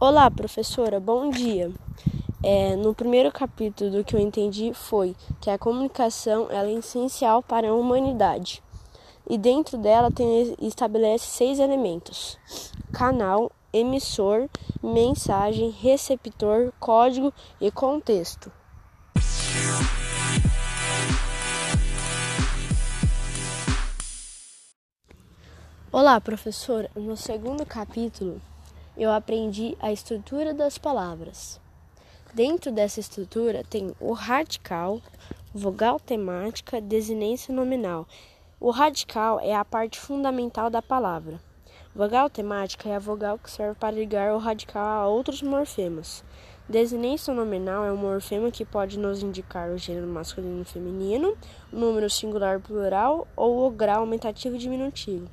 [0.00, 1.72] Olá, professora, bom dia.
[2.40, 7.68] É, no primeiro capítulo do que eu entendi foi que a comunicação é essencial para
[7.68, 8.62] a humanidade
[9.28, 12.38] e dentro dela tem, estabelece seis elementos:
[12.92, 14.48] canal, emissor,
[14.80, 18.52] mensagem, receptor, código e contexto.
[25.90, 26.88] Olá, professora.
[26.94, 28.40] No segundo capítulo,
[28.98, 31.60] eu aprendi a estrutura das palavras.
[32.34, 35.00] Dentro dessa estrutura tem o radical,
[35.54, 38.06] vogal temática, desinência nominal.
[38.60, 41.40] O radical é a parte fundamental da palavra.
[41.94, 46.24] Vogal temática é a vogal que serve para ligar o radical a outros morfemas.
[46.68, 51.34] Desinência nominal é um morfema que pode nos indicar o gênero masculino e feminino,
[51.72, 55.28] o número singular plural ou o grau aumentativo e diminutivo.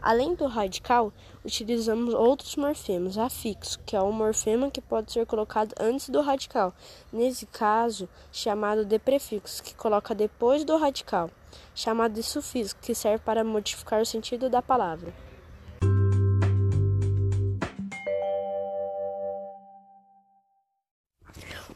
[0.00, 1.12] Além do radical,
[1.44, 6.74] utilizamos outros morfemas, afixo, que é o morfema que pode ser colocado antes do radical,
[7.12, 11.30] nesse caso, chamado de prefixo, que coloca depois do radical,
[11.74, 15.12] chamado de sufixo, que serve para modificar o sentido da palavra.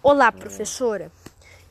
[0.02, 1.12] Olá, professora!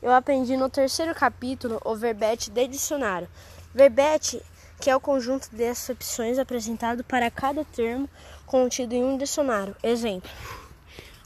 [0.00, 3.28] Eu aprendi no terceiro capítulo o verbete de dicionário.
[3.74, 4.40] Verbete
[4.80, 8.08] que é o conjunto de acepções apresentado para cada termo
[8.46, 9.76] contido em um dicionário.
[9.82, 10.30] Exemplo: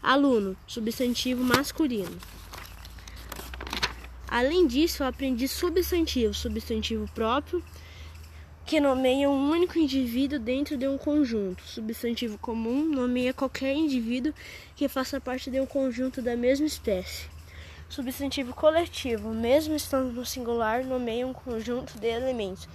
[0.03, 2.19] aluno, substantivo masculino.
[4.27, 7.63] Além disso, eu aprendi substantivo, substantivo próprio,
[8.67, 11.63] que nomeia um único indivíduo dentro de um conjunto.
[11.63, 14.35] Substantivo comum nomeia qualquer indivíduo
[14.75, 17.29] que faça parte de um conjunto da mesma espécie.
[17.89, 22.67] Substantivo coletivo, mesmo estando no singular, nomeia um conjunto de elementos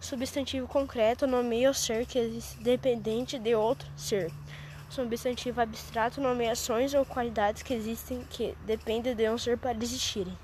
[0.00, 4.30] Substantivo concreto nomeia o ser que existe dependente de outro ser.
[4.88, 10.36] Substantivo abstrato nomeia ações ou qualidades que existem que dependem de um ser para existirem.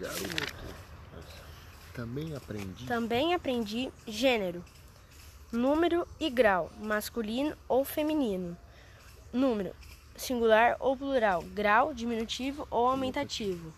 [0.00, 0.68] Garoto,
[1.92, 2.86] também aprendi.
[2.86, 4.64] Também aprendi gênero,
[5.50, 8.56] número e grau, masculino ou feminino.
[9.32, 9.74] Número,
[10.16, 13.72] singular ou plural, grau, diminutivo ou aumentativo.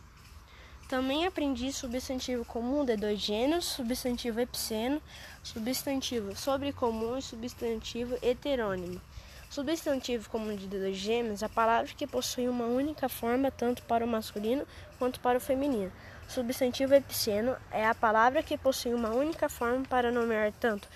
[0.90, 5.00] Também aprendi substantivo comum de dois gêneros, substantivo epiceno,
[5.40, 9.00] substantivo sobrecomum e substantivo heterônimo.
[9.48, 14.08] Substantivo comum de dois gêmeos, a palavra que possui uma única forma tanto para o
[14.08, 14.66] masculino
[14.98, 15.92] quanto para o feminino.
[16.26, 20.88] Substantivo epiceno é a palavra que possui uma única forma para nomear tanto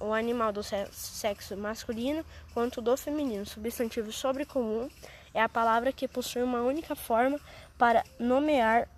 [0.00, 3.44] o animal do sexo masculino quanto do feminino.
[3.44, 4.88] Substantivo sobrecomum
[5.34, 7.38] é a palavra que possui uma única forma
[7.76, 8.88] para nomear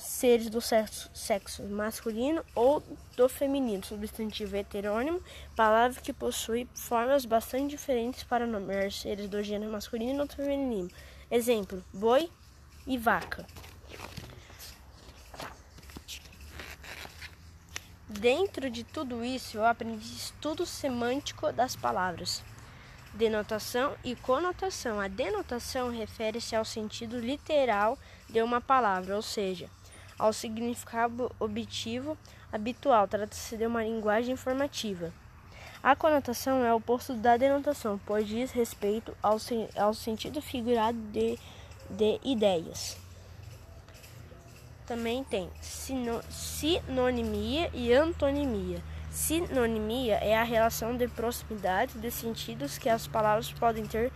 [0.00, 2.82] seres do sexo, sexo masculino ou
[3.16, 5.22] do feminino, substantivo heterônimo,
[5.54, 10.90] palavra que possui formas bastante diferentes para nomear seres do gênero masculino ou feminino.
[11.30, 12.30] Exemplo: boi
[12.86, 13.46] e vaca.
[18.08, 22.42] Dentro de tudo isso, eu aprendi estudo semântico das palavras.
[23.14, 25.00] Denotação e conotação.
[25.00, 29.68] A denotação refere-se ao sentido literal de uma palavra, ou seja,
[30.20, 32.16] ao significado obtivo
[32.52, 33.08] habitual.
[33.08, 35.12] Trata-se de uma linguagem informativa.
[35.82, 39.38] A conotação é o oposto da denotação, pois diz respeito ao,
[39.76, 41.38] ao sentido figurado de,
[41.88, 42.98] de ideias.
[44.86, 48.82] Também tem sino, sinonimia e antonimia.
[49.10, 54.12] Sinonimia é a relação de proximidade de sentidos que as palavras podem ter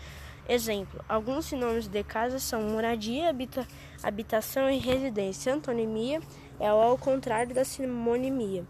[0.48, 3.66] Exemplo: alguns sinônimos de casa são moradia, habita,
[4.02, 5.54] habitação e residência.
[5.54, 6.20] Antonimia
[6.60, 8.64] é ao contrário da sinonimia.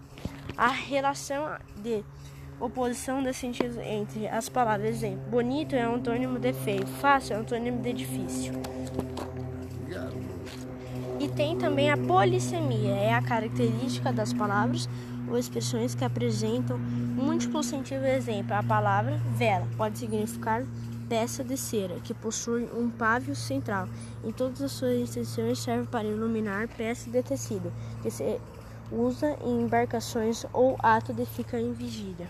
[0.57, 2.05] A relação de
[2.61, 4.89] oposição de sentido entre as palavras.
[4.89, 8.53] Exemplo: bonito é antônimo de feio, fácil é antônimo de difícil.
[11.19, 14.89] E tem também a polissemia, é a característica das palavras
[15.29, 18.07] ou expressões que apresentam múltiplos sentidos.
[18.07, 20.65] Exemplo: a palavra vela pode significar
[21.09, 23.89] peça de cera que possui um pávio central.
[24.25, 27.73] Em todas as suas extensões serve para iluminar peça de tecido
[28.03, 28.41] que se
[28.91, 32.29] usa em embarcações ou ato de ficar em vigília.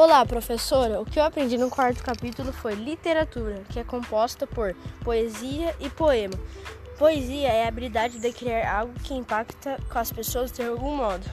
[0.00, 1.00] Olá, professora.
[1.00, 4.72] O que eu aprendi no quarto capítulo foi literatura, que é composta por
[5.02, 6.34] poesia e poema.
[6.96, 11.28] Poesia é a habilidade de criar algo que impacta com as pessoas de algum modo,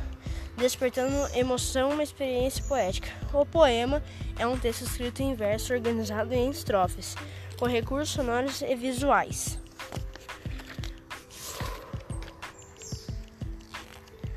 [0.58, 3.08] despertando emoção uma experiência poética.
[3.32, 4.02] O poema
[4.36, 7.16] é um texto escrito em verso organizado em estrofes.
[7.60, 9.60] com recursos sonoros e visuais.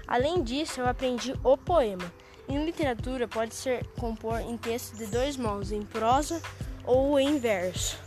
[0.06, 2.12] Além disso, eu aprendi o poema.
[2.48, 6.40] Em literatura, pode ser compor em texto de dois modos, em prosa
[6.82, 7.98] ou em verso.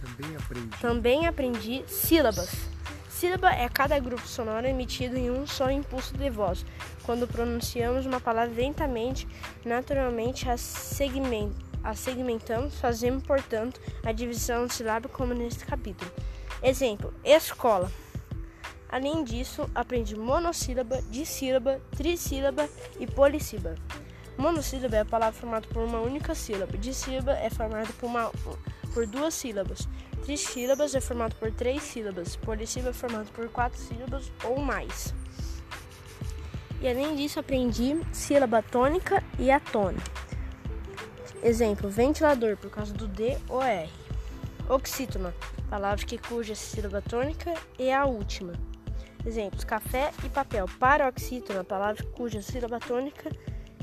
[0.00, 0.78] Também aprendi.
[0.80, 2.50] Também aprendi sílabas.
[3.08, 6.64] Sílaba é cada grupo sonoro emitido em um só impulso de voz.
[7.02, 9.26] Quando pronunciamos uma palavra lentamente,
[9.64, 11.50] naturalmente a, segment,
[11.82, 16.10] a segmentamos, fazemos, portanto, a divisão silábica como neste capítulo.
[16.62, 17.90] Exemplo: escola.
[18.90, 23.76] Além disso, aprendi monossílaba, dissílaba, trissílaba e polissílaba.
[24.36, 26.76] Monossílaba é a palavra formada por uma única sílaba.
[26.76, 28.32] Dissílaba é formada por, uma,
[28.92, 29.86] por duas sílabas.
[30.24, 32.34] Trissílabas é formado por três sílabas.
[32.34, 35.14] Polissílaba é formado por quatro sílabas ou mais.
[36.80, 40.10] E além disso, aprendi sílaba tônica e atônica.
[41.44, 43.88] Exemplo: ventilador, por causa do D ou R.
[44.68, 45.34] Oxítona,
[45.68, 48.52] palavra que cuja sílaba tônica é a última.
[49.24, 50.66] Exemplos: café e papel.
[50.78, 53.30] Paroxítona, palavra cuja sílaba tônica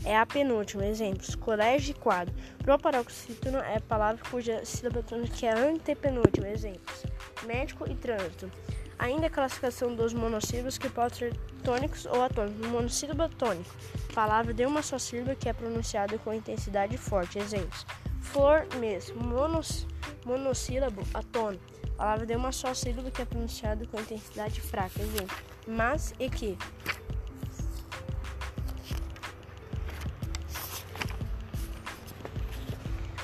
[0.04, 0.86] é a penúltima.
[0.86, 2.34] Exemplos: colégio e quadro.
[2.60, 6.50] Proparoxítona é palavra cuja sílaba tônica é a antepenúltima.
[6.50, 7.04] Exemplos:
[7.46, 8.52] médico e trânsito.
[9.00, 12.68] Ainda a classificação dos monossílabos que podem ser tônicos ou atônicos.
[12.68, 13.76] Monossílabo tônico,
[14.14, 17.38] palavra de uma só sílaba que é pronunciada com intensidade forte.
[17.38, 17.86] Exemplos:
[18.22, 19.12] flor, mês.
[19.12, 19.86] Monos,
[20.26, 25.02] monossílabo atônico Palavra de uma só sílaba que é pronunciada com intensidade fraca.
[25.02, 25.36] Exemplo:
[25.68, 26.56] mas e que.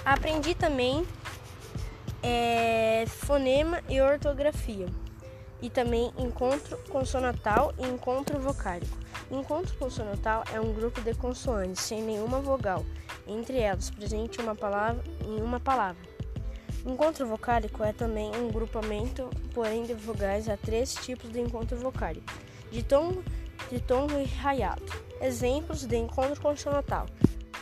[0.03, 1.05] Aprendi também
[2.23, 4.87] é, fonema e ortografia.
[5.61, 8.97] E também encontro consonantal e encontro vocálico.
[9.31, 12.83] Encontro consonantal é um grupo de consoantes sem nenhuma vogal,
[13.25, 16.12] entre elas presente uma palavra, em uma palavra.
[16.85, 20.49] Encontro vocálico é também um grupamento, porém de vogais.
[20.49, 22.33] Há três tipos de encontro vocálico:
[22.71, 23.13] de tom
[24.21, 24.83] e raiado.
[25.21, 27.05] Exemplos de encontro consonantal: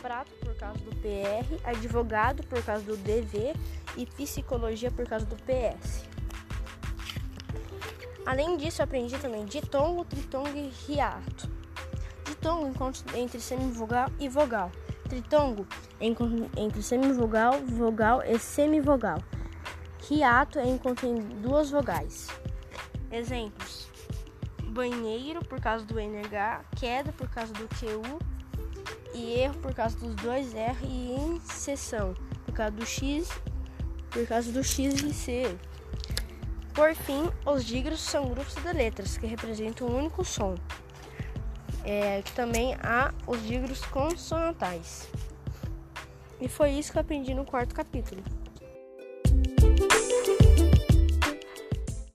[0.00, 3.54] prato por causa do PR, advogado por causa do DV
[3.96, 6.04] e psicologia por causa do PS.
[8.26, 11.48] Além disso, aprendi também ditongo, tritongo e hiato.
[12.24, 14.72] Ditongo encontro entre semivogal e vogal
[15.12, 15.66] tritongo
[16.02, 19.22] entre semivogal, vogal e semivogal.
[20.10, 22.28] Hiato é encontro em duas vogais.
[23.10, 23.88] Exemplos:
[24.64, 28.18] banheiro por causa do NH, queda por causa do QU
[29.14, 32.14] e erro por causa dos dois R e inserção
[32.44, 33.28] por causa do X,
[34.10, 35.58] por causa do X e C.
[36.74, 40.54] Por fim, os dígitos são grupos de letras que representam um único som
[41.84, 45.08] é, que também há os dígitos consonantais.
[46.42, 48.20] E foi isso que eu aprendi no quarto capítulo.